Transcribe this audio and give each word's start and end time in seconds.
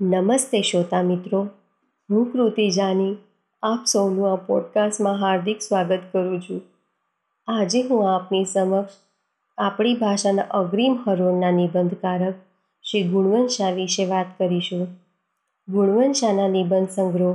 નમસ્તે 0.00 0.62
શ્રોતા 0.62 1.02
મિત્રો. 1.02 1.48
હું 2.10 2.32
કૃતિ 2.32 2.70
જાની 2.70 3.16
આપ 3.62 3.84
સૌનું 3.86 4.32
આ 4.32 4.36
પોડકાસ્ટમાં 4.36 5.20
હાર્દિક 5.20 5.62
સ્વાગત 5.62 5.98
કરું 6.12 6.40
છું. 6.40 6.62
આજે 7.46 7.82
હું 7.82 8.14
આપની 8.14 8.44
સમક્ષ 8.44 8.92
આપણી 9.58 9.94
ભાષાના 9.94 10.42
અગ્રીમ 10.42 10.96
હરોળના 11.06 11.50
નિબંધકારક 11.50 12.34
શ્રી 12.82 13.02
ગુણવંત 13.02 13.48
શાહ 13.48 13.70
વિશે 13.70 14.04
વાત 14.04 14.26
કરીશું. 14.38 14.86
ગુણવંત 15.68 16.14
શાહના 16.14 16.48
નિબંધ 16.48 16.88
સંગ્રહ 16.88 17.34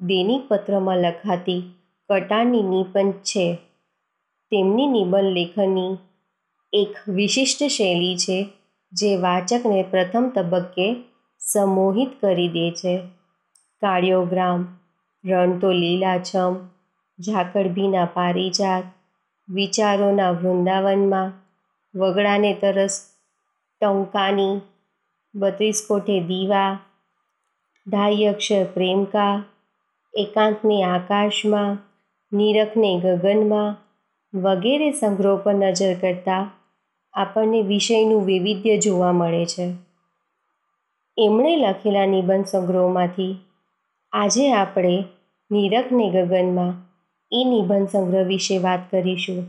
દૈનિક 0.00 0.48
પત્રમાં 0.48 0.96
લખાતી 0.96 1.62
કટારની 2.08 2.62
નિબંધ 2.62 3.12
છે. 3.12 3.54
તેમની 4.50 4.86
નિબંધ 4.86 5.24
લેખનની 5.24 5.98
એક 6.72 7.08
વિશિષ્ટ 7.08 7.62
શૈલી 7.62 8.16
છે 8.16 8.48
જે 8.92 9.16
વાચકને 9.16 9.82
પ્રથમ 9.90 10.32
તબક્કે 10.34 10.96
સંમોહિત 11.38 12.08
કરી 12.20 12.48
દે 12.48 12.70
છે. 12.70 12.98
કાળિયોગ્રામ 13.82 14.78
રણ 15.24 15.58
તો 15.58 15.72
લીલાછમ, 15.72 16.56
ઝાકળભીના 17.20 18.04
પારિજાત, 18.04 18.84
વિચારોના 19.48 20.30
વૃંદાવનમાં, 20.30 21.32
વગડાને 21.98 22.54
તરસ, 22.54 23.06
ટંકાની, 23.80 24.60
બત્રીસ 25.34 25.84
કોઠે 25.88 26.20
દીવા 26.20 26.78
ઢાઈ 27.90 28.24
અક્ષર 28.24 28.64
પ્રેમકા, 28.64 29.44
એકાંતને 30.14 30.82
આકાશમાં, 30.82 31.78
નીરખને 32.36 33.00
ગગનમાં, 33.00 33.76
વગેરે 34.38 34.92
સંગ્રહો 34.92 35.36
પર 35.36 35.54
નજર 35.54 35.94
કરતાં 35.94 36.50
આપણને 37.12 37.62
વિષયનું 37.62 38.24
વૈવિધ્ય 38.24 38.78
જોવા 38.78 39.12
મળે 39.12 39.46
છે. 39.46 39.85
એમણે 41.18 41.56
લખેલા 41.56 42.06
નિબંધ 42.06 42.46
સંગ્રહોમાંથી 42.46 43.36
આજે 44.12 44.52
આપણે 44.52 45.04
નીરખને 45.50 46.10
ગગનમાં 46.10 46.74
એ 47.32 47.44
નિબંધ 47.44 47.88
સંગ્રહ 47.88 48.26
વિશે 48.26 48.58
વાત 48.58 48.90
કરીશું. 48.90 49.46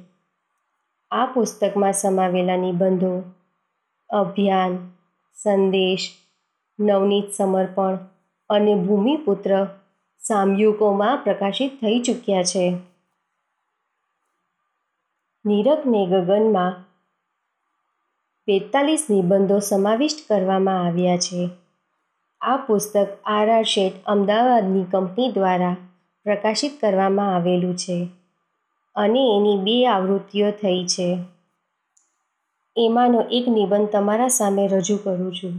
આ 1.11 1.25
પુસ્તકમાં 1.25 1.93
સમાવેલા 1.93 2.55
નિબંધો, 2.55 3.23
અભિયાન, 4.09 4.91
સંદેશ, 5.33 6.11
નવનીત 6.79 7.31
સમર્પણ 7.31 7.97
અને 8.49 8.75
ભૂમિપુત્ર 8.75 9.67
સામયુકોમાં 10.19 11.17
પ્રકાશિત 11.17 11.71
થઈ 11.81 11.99
ચૂક્યા 11.99 12.43
છે. 12.43 12.77
નીરખને 15.45 16.05
ગગનમાં 16.05 16.86
બેતાલીસ 18.47 19.07
નિબંધો 19.09 19.59
સમાવિષ્ટ 19.59 20.27
કરવામાં 20.29 20.85
આવ્યા 20.85 21.17
છે. 21.17 21.49
આ 22.41 22.57
પુસ્તક 22.57 23.07
આર 23.25 23.49
આર 23.49 23.63
શેઠ 23.63 23.93
અમદાવાદની 24.05 24.83
કંપની 24.83 25.31
દ્વારા 25.31 25.75
પ્રકાશિત 26.23 26.71
કરવામાં 26.81 27.35
આવેલું 27.35 27.75
છે 27.77 28.07
અને 28.95 29.19
એની 29.19 29.57
બે 29.57 29.87
આવૃત્તિઓ 29.87 30.51
થઈ 30.51 30.85
છે. 30.85 31.17
એમાંનો 32.77 33.21
એક 33.31 33.47
નિબંધ 33.47 33.89
તમારા 33.89 34.27
સામે 34.27 34.67
રજૂ 34.67 34.97
કરું 34.97 35.35
છું. 35.35 35.53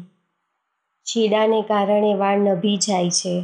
છેડાને 1.02 1.62
કારણે 1.62 2.14
વાળ 2.14 2.38
નભી 2.38 2.76
જાય 2.76 3.10
છે. 3.10 3.42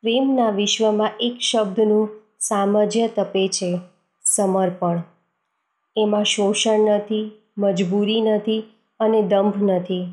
પ્રેમના 0.00 0.50
વિશ્વમાં 0.50 1.10
એક 1.20 1.38
શબ્દનું 1.38 2.10
સામ્રાજ્ય 2.40 3.08
તપે 3.08 3.48
છે 3.48 3.78
સમર્પણ. 4.24 5.02
એમાં 5.96 6.24
શોષણ 6.24 6.78
નથી 6.78 7.30
મજબૂરી 7.56 8.20
નથી 8.20 8.62
અને 9.00 9.20
દંભ 9.22 9.62
નથી. 9.62 10.04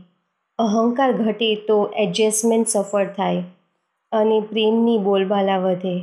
અહંકાર 0.60 1.12
ઘટે 1.14 1.50
તો 1.68 1.78
એડજસ્ટમેન્ટ 1.98 2.68
સફળ 2.68 3.08
થાય 3.14 3.44
અને 4.12 4.38
પ્રેમની 4.42 4.98
બોલબાલા 4.98 5.58
વધે. 5.58 5.96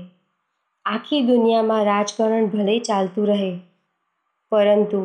આખી 0.87 1.23
દુનિયામાં 1.23 1.85
રાજકારણ 1.85 2.47
ભલે 2.47 2.79
ચાલતું 2.81 3.27
રહે, 3.27 3.53
પરંતુ 4.53 5.03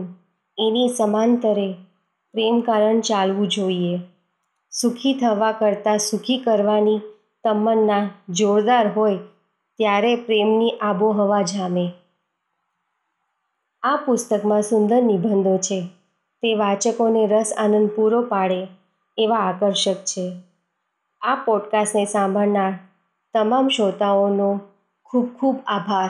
એની 0.58 0.90
સમાંતરે 0.98 1.68
પ્રેમ 2.34 2.62
કારણ 2.62 3.00
ચાલવું 3.02 3.48
જોઈએ. 3.48 4.00
સુખી 4.72 5.14
થવા 5.14 5.52
કરતાં 5.52 6.00
સુખી 6.00 6.38
કરવાની 6.38 7.00
તમન્ના 7.44 8.04
જોરદાર 8.30 8.88
હોય 8.88 9.18
ત્યારે 9.80 10.16
પ્રેમની 10.26 10.78
આબોહવા 10.82 11.42
જામે. 11.46 11.86
આ 13.84 13.98
પુસ્તકમાં 14.06 14.62
સુંદર 14.62 15.02
નિબંધો 15.04 15.56
છે. 15.58 15.80
તે 16.42 16.56
વાચકોને 16.56 17.28
રસ, 17.28 17.54
આનંદ 17.58 17.90
પૂરો 17.90 18.22
પાડે 18.22 18.68
એવા 19.18 19.38
આકર્ષક 19.38 19.94
છે. 19.94 20.34
આ 21.22 21.36
પોડકાસ્ટને 21.36 22.06
સાંભળનાર 22.06 22.74
તમામ 23.34 23.68
શ્રોતાઓનો 23.68 24.60
ખૂબ 25.04 25.28
ખૂબ 25.40 25.60
આભાર. 25.68 26.10